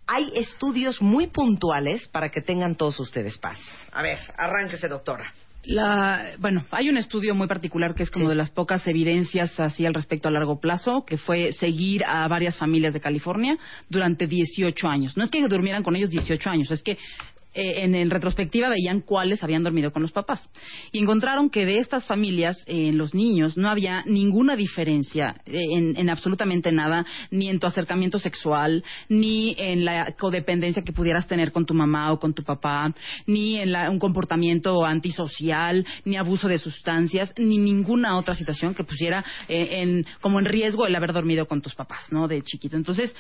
[0.06, 3.60] hay estudios muy puntuales para que tengan todos ustedes paz.
[3.92, 5.34] A ver, arránquese, doctora.
[5.64, 9.86] La, bueno, hay un estudio muy particular que es como de las pocas evidencias así
[9.86, 13.58] al respecto a largo plazo, que fue seguir a varias familias de California
[13.90, 15.18] durante 18 años.
[15.18, 16.98] No es que durmieran con ellos 18 años, es que
[17.54, 20.48] eh, en, retrospectiva veían cuáles habían dormido con los papás.
[20.92, 26.10] Y encontraron que de estas familias, en los niños, no había ninguna diferencia eh, en,
[26.10, 31.66] absolutamente nada, ni en tu acercamiento sexual, ni en la codependencia que pudieras tener con
[31.66, 32.94] tu mamá o con tu papá,
[33.26, 39.26] ni en un comportamiento antisocial, ni abuso de sustancias, ni ninguna otra situación que pusiera
[39.48, 42.28] eh, como en riesgo el haber dormido con tus papás, ¿no?
[42.28, 42.78] De chiquito.
[42.78, 43.16] Entonces,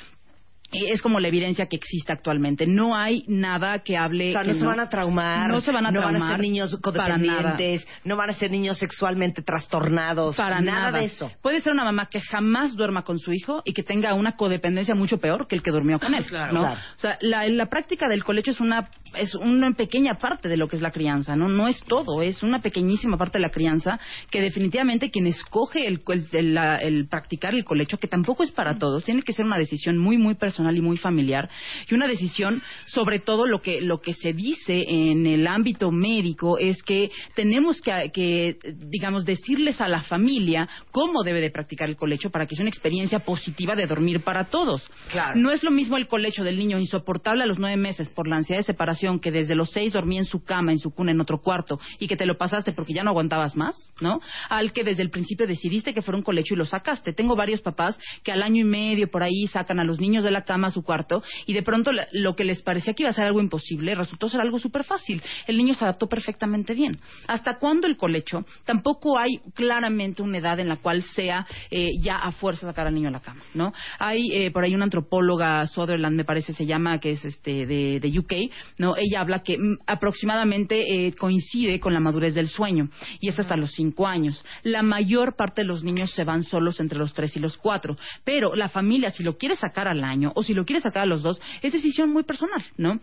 [0.71, 2.65] es como la evidencia que existe actualmente.
[2.67, 4.29] No hay nada que hable.
[4.29, 5.49] O sea, no, se van a traumar.
[5.49, 6.13] No se van a no traumar.
[6.13, 7.87] No van a ser niños codependientes.
[8.03, 10.35] No van a ser niños sexualmente trastornados.
[10.35, 11.31] Para nada, de eso.
[11.41, 14.95] Puede ser una mamá que jamás duerma con su hijo y que tenga una codependencia
[14.95, 16.25] mucho peor que el que durmió con él.
[16.25, 16.73] Claro, ¿no?
[16.73, 20.67] O sea, la, la, práctica del colecho es una es una pequeña parte de lo
[20.67, 21.47] que es la crianza, ¿no?
[21.47, 26.01] No es todo, es una pequeñísima parte de la crianza que definitivamente quien escoge el,
[26.33, 29.97] el, el practicar el colecho, que tampoco es para todos, tiene que ser una decisión
[29.97, 31.49] muy, muy personal y muy familiar
[31.87, 36.57] y una decisión, sobre todo lo que, lo que se dice en el ámbito médico
[36.57, 41.95] es que tenemos que, que digamos, decirles a la familia cómo debe de practicar el
[41.95, 44.89] colecho para que sea una experiencia positiva de dormir para todos.
[45.11, 45.39] Claro.
[45.39, 48.37] No es lo mismo el colecho del niño insoportable a los nueve meses por la
[48.37, 51.21] ansiedad de separación que desde los seis dormía en su cama, en su cuna, en
[51.21, 54.19] otro cuarto y que te lo pasaste porque ya no aguantabas más, ¿no?
[54.49, 57.13] Al que desde el principio decidiste que fuera un colecho y lo sacaste.
[57.13, 60.31] Tengo varios papás que al año y medio por ahí sacan a los niños de
[60.31, 63.13] la cama a su cuarto y de pronto lo que les parecía que iba a
[63.13, 65.21] ser algo imposible resultó ser algo súper fácil.
[65.47, 66.99] El niño se adaptó perfectamente bien.
[67.27, 68.45] ¿Hasta cuándo el colecho?
[68.65, 72.93] Tampoco hay claramente una edad en la cual sea eh, ya a fuerza sacar al
[72.93, 73.73] niño a la cama, ¿no?
[73.99, 77.99] Hay eh, por ahí una antropóloga, Sutherland me parece se llama, que es este de,
[77.99, 78.88] de UK, ¿no?
[78.97, 83.55] Ella habla que mm, aproximadamente eh, coincide con la madurez del sueño y es hasta
[83.55, 84.43] los cinco años.
[84.63, 87.97] La mayor parte de los niños se van solos entre los tres y los cuatro,
[88.23, 91.07] pero la familia si lo quiere sacar al año o si lo quiere sacar a
[91.07, 92.99] los dos es decisión muy personal, ¿no?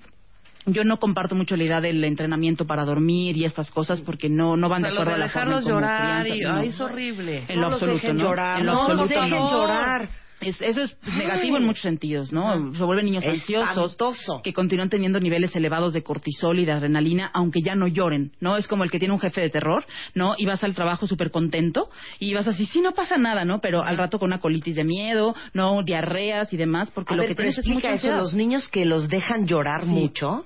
[0.67, 4.57] yo no comparto mucho la idea del entrenamiento para dormir y estas cosas porque no
[4.57, 7.45] no van de acuerdo a la forma dejarlos llorar y, ay, es horrible.
[7.49, 8.23] En lo absoluto, ¿no?
[8.25, 8.61] Llorar.
[8.61, 9.51] En lo no absoluto, los dejen no.
[9.51, 10.09] llorar.
[10.41, 12.75] Es, eso es negativo en muchos sentidos, ¿no?
[12.75, 13.97] Se vuelven niños ansiosos
[14.43, 18.57] que continúan teniendo niveles elevados de cortisol y de adrenalina, aunque ya no lloren, ¿no?
[18.59, 20.35] Es como el que tiene un jefe de terror, ¿no?
[20.37, 23.61] Y vas al trabajo súper contento y vas así, sí, no pasa nada, ¿no?
[23.61, 25.83] Pero al rato con una colitis de miedo, ¿no?
[25.83, 28.19] Diarreas y demás, porque A lo ver, que tienes es mucha eso, ansiedad.
[28.19, 29.89] los niños que los dejan llorar Sí.
[29.91, 30.45] mucho.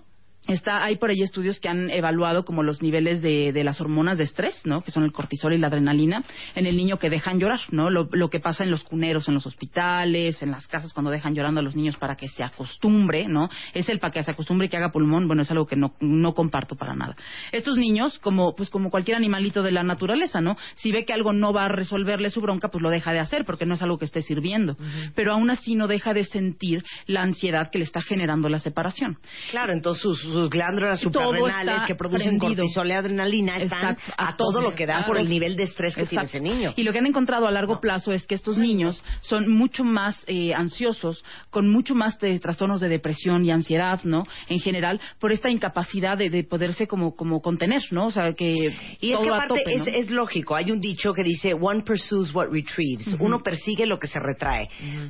[0.51, 4.19] Está, hay por ahí estudios que han evaluado como los niveles de, de las hormonas
[4.19, 4.83] de estrés, ¿no?
[4.83, 6.25] Que son el cortisol y la adrenalina
[6.57, 7.89] en el niño que dejan llorar, ¿no?
[7.89, 11.35] Lo, lo que pasa en los cuneros, en los hospitales, en las casas cuando dejan
[11.35, 13.49] llorando a los niños para que se acostumbre, ¿no?
[13.75, 15.95] Es el para que se acostumbre y que haga pulmón, bueno, es algo que no,
[16.01, 17.15] no comparto para nada.
[17.53, 20.57] Estos niños, como, pues como cualquier animalito de la naturaleza, ¿no?
[20.75, 23.45] Si ve que algo no va a resolverle su bronca, pues lo deja de hacer
[23.45, 24.77] porque no es algo que esté sirviendo.
[25.15, 29.19] Pero aún así no deja de sentir la ansiedad que le está generando la separación.
[29.51, 32.63] Claro, entonces sus, sus glándulas suprarrenales que producen prendido.
[32.63, 34.63] cortisol y adrenalina están Exacto, a, a todo todo.
[34.63, 36.39] lo que dan por el nivel de estrés que tiene Exacto.
[36.39, 36.73] ese niño.
[36.77, 40.23] Y lo que han encontrado a largo plazo es que estos niños son mucho más
[40.27, 44.25] eh, ansiosos, con mucho más de trastornos de depresión y ansiedad, ¿no?
[44.49, 48.07] En general, por esta incapacidad de, de poderse como, como contener, ¿no?
[48.07, 48.55] O sea, que
[49.01, 49.93] Y es que aparte tope, es, ¿no?
[49.93, 54.07] es lógico, hay un dicho que dice, one pursues what retrieves, uno persigue lo que
[54.07, 54.69] se retrae.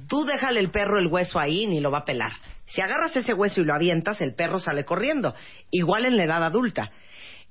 [0.08, 2.32] Tú déjale el perro el hueso ahí, ni lo va a pelar.
[2.70, 5.35] Si agarras ese hueso y lo avientas, el perro sale corriendo.
[5.70, 6.90] Igual en la edad adulta.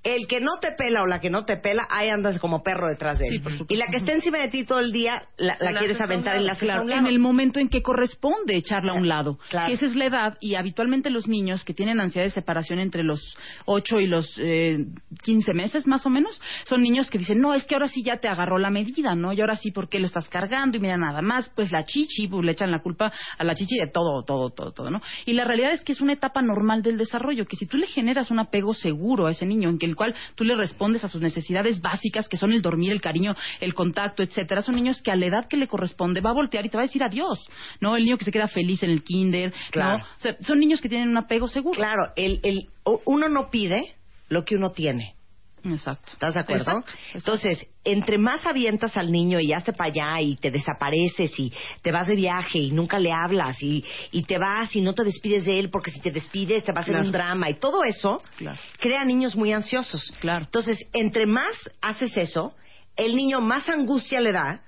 [0.04, 2.88] El que no te pela o la que no te pela, ahí andas como perro
[2.88, 3.42] detrás de él.
[3.68, 6.36] y la que está encima de ti todo el día, la, la La quieres aventar
[6.36, 6.48] lado.
[6.48, 9.40] la Claro, en el momento en que corresponde echarla a un lado.
[9.50, 9.68] Claro.
[9.68, 13.04] Que esa es la edad y habitualmente los niños que tienen ansiedad de separación entre
[13.04, 13.36] los
[13.66, 14.86] 8 y los eh,
[15.24, 18.18] 15 meses más o menos, son niños que dicen, no, es que ahora sí ya
[18.18, 19.34] te agarró la medida, ¿no?
[19.34, 20.78] Y ahora sí, ¿por qué lo estás cargando?
[20.78, 23.78] Y mira, nada más, pues la chichi, pues le echan la culpa a la chichi
[23.78, 25.02] de todo, todo, todo, todo, ¿no?
[25.26, 27.88] Y la realidad es que es una etapa normal del desarrollo, que si tú le
[27.88, 31.08] generas un apego seguro a ese niño, en que el cual tú le respondes a
[31.08, 35.12] sus necesidades básicas, que son el dormir, el cariño, el contacto, etcétera, son niños que
[35.12, 37.40] a la edad que le corresponde va a voltear y te va a decir adiós,
[37.82, 37.96] ¿no?
[37.96, 40.00] El niño que se queda feliz en el kinder, Claro.
[40.00, 40.04] ¿no?
[40.04, 41.76] O sea, son niños que tienen un apego seguro.
[41.78, 42.70] Claro, el, el,
[43.06, 43.96] uno no pide
[44.30, 45.16] lo que uno tiene.
[45.66, 46.12] Exacto.
[46.14, 46.64] ¿Estás de acuerdo?
[46.80, 46.92] Exacto.
[47.14, 51.92] Entonces, entre más avientas al niño y hazte para allá y te desapareces y te
[51.92, 55.46] vas de viaje y nunca le hablas y, y te vas y no te despides
[55.46, 57.06] de él porque si te despides te va a hacer Claro.
[57.08, 58.58] un drama y todo eso Claro.
[58.80, 60.12] crea niños muy ansiosos.
[60.20, 60.46] Claro.
[60.46, 62.54] Entonces, entre más haces eso,
[62.96, 64.62] el niño más angustia le da,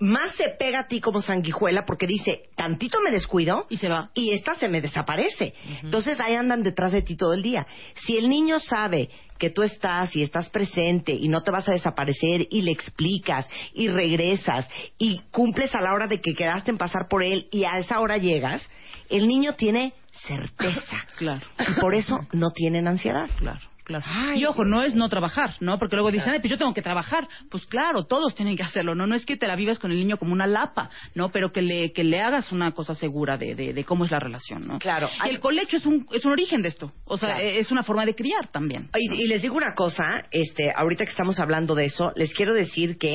[0.00, 4.10] más se pega a ti como sanguijuela porque dice, tantito me descuido Y se va.
[4.14, 5.54] y esta se me desaparece.
[5.82, 7.66] Entonces ahí andan detrás de ti todo el día.
[8.06, 11.72] Si el niño sabe que tú estás y estás presente y no te vas a
[11.72, 16.78] desaparecer y le explicas y regresas y cumples a la hora de que quedaste en
[16.78, 18.68] pasar por él y a esa hora llegas,
[19.08, 19.94] el niño tiene
[20.26, 21.06] certeza.
[21.16, 21.46] Claro.
[21.58, 23.28] Y por eso no tienen ansiedad.
[23.38, 24.04] Claro, claro.
[24.06, 25.78] Ay, y ojo, no es no trabajar, ¿no?
[25.78, 27.26] Porque luego dicen, "Ay, pues yo tengo que trabajar.
[27.50, 29.08] Pues claro, todos tienen que hacerlo, ¿no?
[29.08, 31.30] No es que te la vivas con el niño como una lapa, ¿no?
[31.30, 34.20] Pero que le, que le hagas una cosa segura de, de, de cómo es la
[34.20, 34.78] relación, ¿no?
[34.78, 35.08] Claro.
[35.26, 36.92] Y el colecho es un, es un origen de esto.
[37.06, 37.44] O sea, Claro.
[37.48, 38.88] es una forma de criar también.
[38.96, 42.54] Y, y les digo una cosa, este, ahorita que estamos hablando de eso, les quiero
[42.54, 43.14] decir que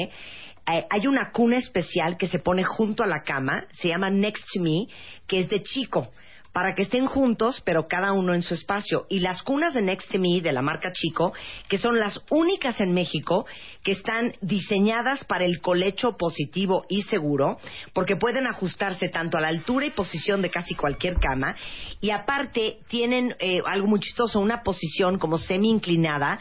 [0.65, 4.45] eh, hay una cuna especial que se pone junto a la cama, se llama Next
[4.53, 4.87] to Me,
[5.27, 6.09] que es de chico.
[6.53, 9.05] Para que estén juntos, pero cada uno en su espacio.
[9.09, 11.33] Y las cunas de Next to Me, de la marca Chico,
[11.67, 13.45] que son las únicas en México
[13.83, 17.57] que están diseñadas para el colecho positivo y seguro,
[17.93, 21.55] porque pueden ajustarse tanto a la altura y posición de casi cualquier cama,
[21.99, 26.39] y aparte tienen eh, algo muy chistoso, una posición como semi inclinada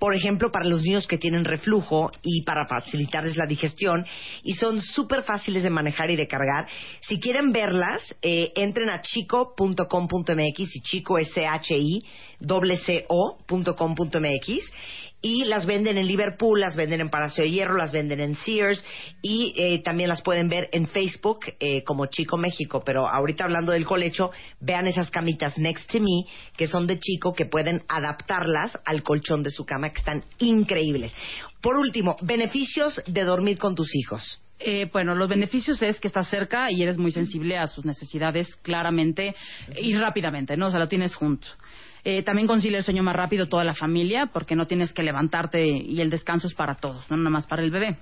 [0.00, 4.06] por ejemplo, para los niños que tienen reflujo y para facilitarles la digestión,
[4.42, 6.66] y son súper fáciles de manejar y de cargar.
[7.02, 12.02] Si quieren verlas, eh, entren a chico.com.mx y chico es C-H-I,
[12.48, 14.48] co.com.mx
[15.22, 18.84] y las venden en Liverpool, las venden en Palacio de Hierro, las venden en Sears
[19.22, 22.82] y eh, también las pueden ver en Facebook eh, como Chico México.
[22.84, 24.30] Pero ahorita hablando del colecho,
[24.60, 26.24] vean esas camitas Next to Me
[26.56, 31.14] que son de Chico que pueden adaptarlas al colchón de su cama que están increíbles.
[31.60, 34.40] Por último, beneficios de dormir con tus hijos.
[34.62, 38.56] Eh, bueno, los beneficios es que estás cerca y eres muy sensible a sus necesidades
[38.56, 39.34] claramente
[39.80, 40.66] y rápidamente, ¿no?
[40.66, 41.46] O sea, lo tienes junto.
[42.04, 45.66] Eh, también concilia el sueño más rápido toda la familia porque no tienes que levantarte
[45.66, 47.98] y el descanso es para todos, no nada más para el bebé.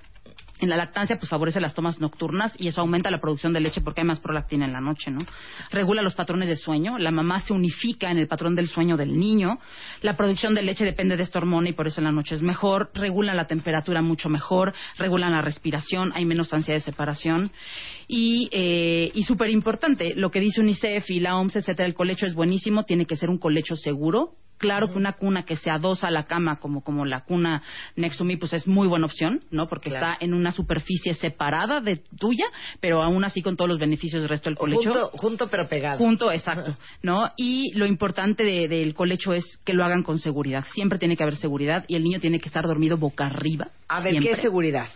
[0.61, 3.79] En la lactancia, pues favorece las tomas nocturnas y eso aumenta la producción de leche
[3.79, 5.19] porque hay más prolactina en la noche, ¿no?
[5.71, 9.17] Regula los patrones de sueño, la mamá se unifica en el patrón del sueño del
[9.17, 9.57] niño,
[10.01, 12.41] la producción de leche depende de esta hormona y por eso en la noche es
[12.41, 17.51] mejor, regula la temperatura mucho mejor, regulan la respiración, hay menos ansiedad de separación
[18.09, 22.25] y, eh, y súper importante, lo que dice UNICEF y la OMS, etcétera, el colecho
[22.25, 26.07] es buenísimo, tiene que ser un colecho seguro, Claro que una cuna que se adosa
[26.07, 27.63] a la cama, como, como la cuna
[27.95, 29.69] Next to Me, pues es muy buena opción, ¿no?
[29.69, 32.43] Porque está en una superficie separada de tuya,
[32.81, 34.91] pero aún así con todos los beneficios del resto del colecho.
[34.91, 35.97] Junto, junto pero pegado.
[35.97, 37.29] Junto, exacto, ¿no?
[37.37, 40.65] Y lo importante del colecho es que lo hagan con seguridad.
[40.73, 43.69] Siempre tiene que haber seguridad y el niño tiene que estar dormido boca arriba.
[43.87, 44.89] A ver, ¿qué es seguridad?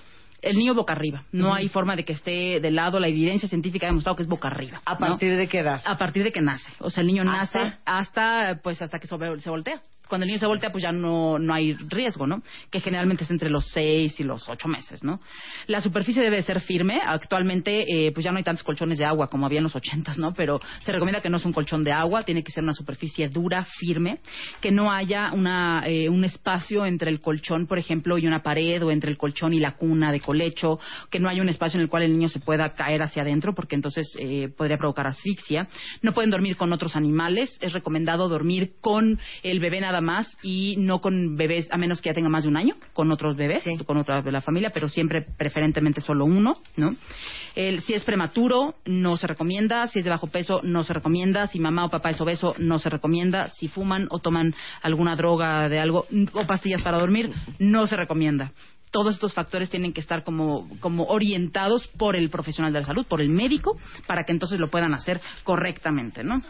[0.43, 1.23] El niño boca arriba.
[1.31, 2.99] No hay forma de que esté de lado.
[2.99, 4.81] La evidencia científica ha demostrado que es boca arriba.
[4.85, 5.81] ¿A partir de qué edad?
[5.85, 6.71] A partir de que nace.
[6.79, 10.45] O sea, el niño nace hasta, pues, hasta que se voltea cuando el niño se
[10.45, 12.41] voltea, pues ya no, no hay riesgo, ¿no?
[12.69, 15.19] Que generalmente es entre los seis y los ocho meses, ¿no?
[15.67, 16.99] La superficie debe ser firme.
[17.05, 20.17] Actualmente, eh, pues ya no hay tantos colchones de agua como había en los ochentas,
[20.17, 20.33] ¿no?
[20.33, 23.29] Pero se recomienda que no sea un colchón de agua, tiene que ser una superficie
[23.29, 24.19] dura, firme,
[24.61, 28.83] que no haya una, eh, un espacio entre el colchón, por ejemplo, y una pared,
[28.83, 31.83] o entre el colchón y la cuna de colecho, que no haya un espacio en
[31.83, 35.67] el cual el niño se pueda caer hacia adentro, porque entonces eh, podría provocar asfixia.
[36.01, 37.57] No pueden dormir con otros animales.
[37.61, 42.09] Es recomendado dormir con el bebé nada más y no con bebés, a menos que
[42.09, 44.87] ya tenga más de un año, con otros bebés, con otras de la familia, pero
[44.87, 46.95] siempre preferentemente solo uno, ¿no?
[47.55, 49.85] El, si es prematuro, no se recomienda.
[49.85, 51.45] Si es de bajo peso, no se recomienda.
[51.45, 53.49] Si mamá o papá es obeso, no se recomienda.
[53.49, 58.51] Si fuman o toman alguna droga de algo o pastillas para dormir, no se recomienda
[58.93, 63.07] todos estos factores tienen que estar como, como orientados por el profesional de la salud,
[63.07, 63.75] por el médico,
[64.05, 66.43] para que entonces lo puedan hacer correctamente, ¿no?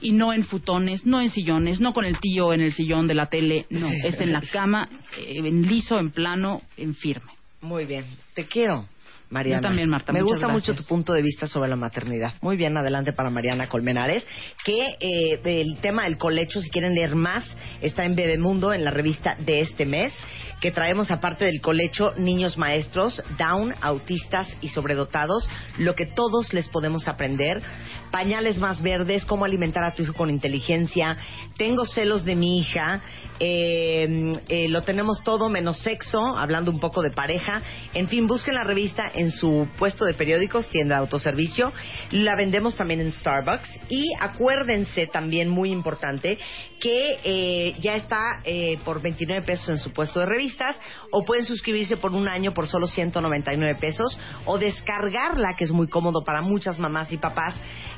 [0.00, 3.14] Y no en futones, no en sillones, no con el tío en el sillón de
[3.14, 7.32] la tele, no, es en la cama, eh, en liso, en plano, en firme.
[7.60, 8.86] Muy bien, te quiero.
[9.28, 9.60] Mariana.
[9.60, 10.12] Yo también, Marta.
[10.12, 12.34] Me gusta mucho tu punto de vista sobre la maternidad.
[12.40, 14.26] Muy bien, adelante para Mariana Colmenares.
[14.64, 17.44] Que eh, el tema del colecho, si quieren leer más,
[17.80, 20.12] está en Bebemundo, en la revista de este mes.
[20.60, 26.68] Que traemos, aparte del colecho, niños maestros, down, autistas y sobredotados, lo que todos les
[26.68, 27.62] podemos aprender.
[28.10, 31.16] Pañales más verdes, cómo alimentar a tu hijo con inteligencia.
[31.56, 33.00] Tengo celos de mi hija.
[33.38, 37.62] Eh, eh, lo tenemos todo menos sexo, hablando un poco de pareja.
[37.94, 41.72] En fin, busquen la revista en su puesto de periódicos, tienda de autoservicio.
[42.10, 43.80] La vendemos también en Starbucks.
[43.88, 46.38] Y acuérdense también, muy importante,
[46.80, 50.78] que eh, ya está eh, por 29 pesos en su puesto de revistas.
[51.10, 54.18] O pueden suscribirse por un año por solo 199 pesos.
[54.44, 57.54] O descargarla, que es muy cómodo para muchas mamás y papás,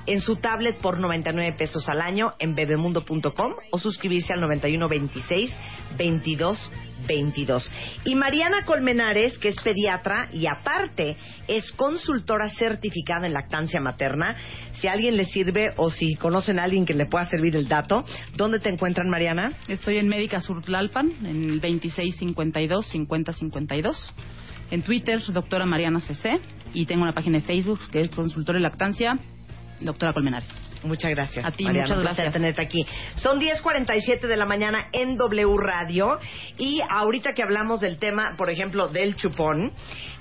[0.06, 3.54] en su tablet por 99 pesos al año en bebemundo.com.
[3.70, 4.40] O suscribirse al
[5.28, 5.52] 9126
[5.96, 6.70] 22
[7.06, 7.70] 22.
[8.04, 14.36] Y Mariana Colmenares, que es pediatra y aparte es consultora certificada en lactancia materna,
[14.72, 17.68] si a alguien le sirve o si conocen a alguien que le pueda servir el
[17.68, 18.04] dato,
[18.36, 19.52] ¿dónde te encuentran, Mariana?
[19.68, 23.96] Estoy en Médica Sur Tlalpan, en el 2652-5052.
[24.70, 26.40] En Twitter, doctora Mariana CC.
[26.74, 29.18] Y tengo una página de Facebook que es Consultora de Lactancia,
[29.80, 30.67] doctora Colmenares.
[30.82, 31.44] Muchas gracias.
[31.44, 31.86] A ti, Mariana.
[31.86, 32.34] muchas Un placer gracias.
[32.34, 32.86] tenerte aquí.
[33.16, 36.18] Son 10.47 de la mañana en W Radio
[36.56, 39.72] y ahorita que hablamos del tema, por ejemplo, del chupón,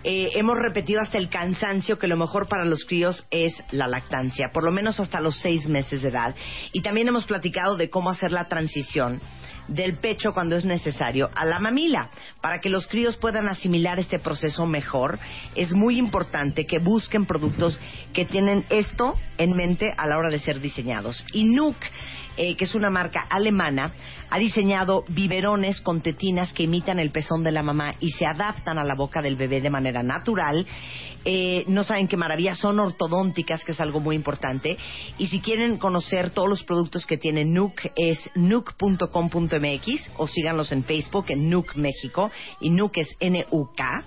[0.03, 4.49] eh, hemos repetido hasta el cansancio que lo mejor para los críos es la lactancia,
[4.53, 6.35] por lo menos hasta los seis meses de edad.
[6.71, 9.21] Y también hemos platicado de cómo hacer la transición
[9.67, 12.09] del pecho cuando es necesario a la mamila.
[12.41, 15.19] Para que los críos puedan asimilar este proceso mejor,
[15.55, 17.79] es muy importante que busquen productos
[18.13, 21.23] que tienen esto en mente a la hora de ser diseñados.
[21.33, 21.77] Y Nuuk,
[22.37, 23.91] eh, que es una marca alemana,
[24.29, 28.77] ha diseñado biberones con tetinas que imitan el pezón de la mamá y se adaptan
[28.77, 30.65] a la boca del bebé de manera natural.
[31.25, 34.77] Eh, no saben qué maravilla, son ortodónticas, que es algo muy importante.
[35.17, 40.83] Y si quieren conocer todos los productos que tiene Nuuk, es nuuk.com.mx o síganlos en
[40.83, 42.31] Facebook en Nuuk México.
[42.61, 44.03] Y Nuuk es N-U-K.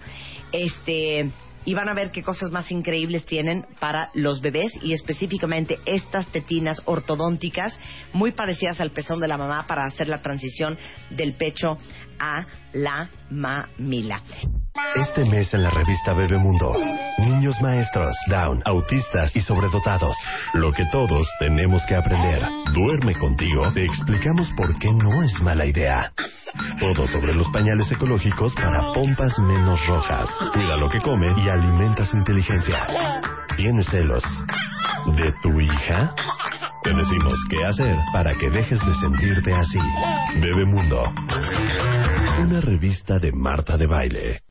[0.53, 1.31] Este
[1.65, 6.27] y van a ver qué cosas más increíbles tienen para los bebés y específicamente estas
[6.29, 7.79] tetinas ortodónticas
[8.13, 10.79] muy parecidas al pezón de la mamá para hacer la transición
[11.11, 11.77] del pecho
[12.21, 14.23] a la mamila.
[14.95, 16.73] Este mes en la revista Bebemundo,
[17.19, 20.17] niños maestros, down, autistas y sobredotados.
[20.55, 22.43] Lo que todos tenemos que aprender.
[22.73, 23.73] Duerme contigo.
[23.73, 26.13] Te explicamos por qué no es mala idea.
[26.79, 30.29] Todo sobre los pañales ecológicos para pompas menos rojas.
[30.53, 32.87] Cuida lo que come y alimenta su inteligencia.
[33.57, 34.25] ¿Tienes celos
[35.17, 36.15] de tu hija?
[36.83, 39.79] Te decimos qué hacer para que dejes de sentirte así.
[40.41, 41.03] Bebemundo.
[42.43, 44.43] Una revista de Marta de Baile.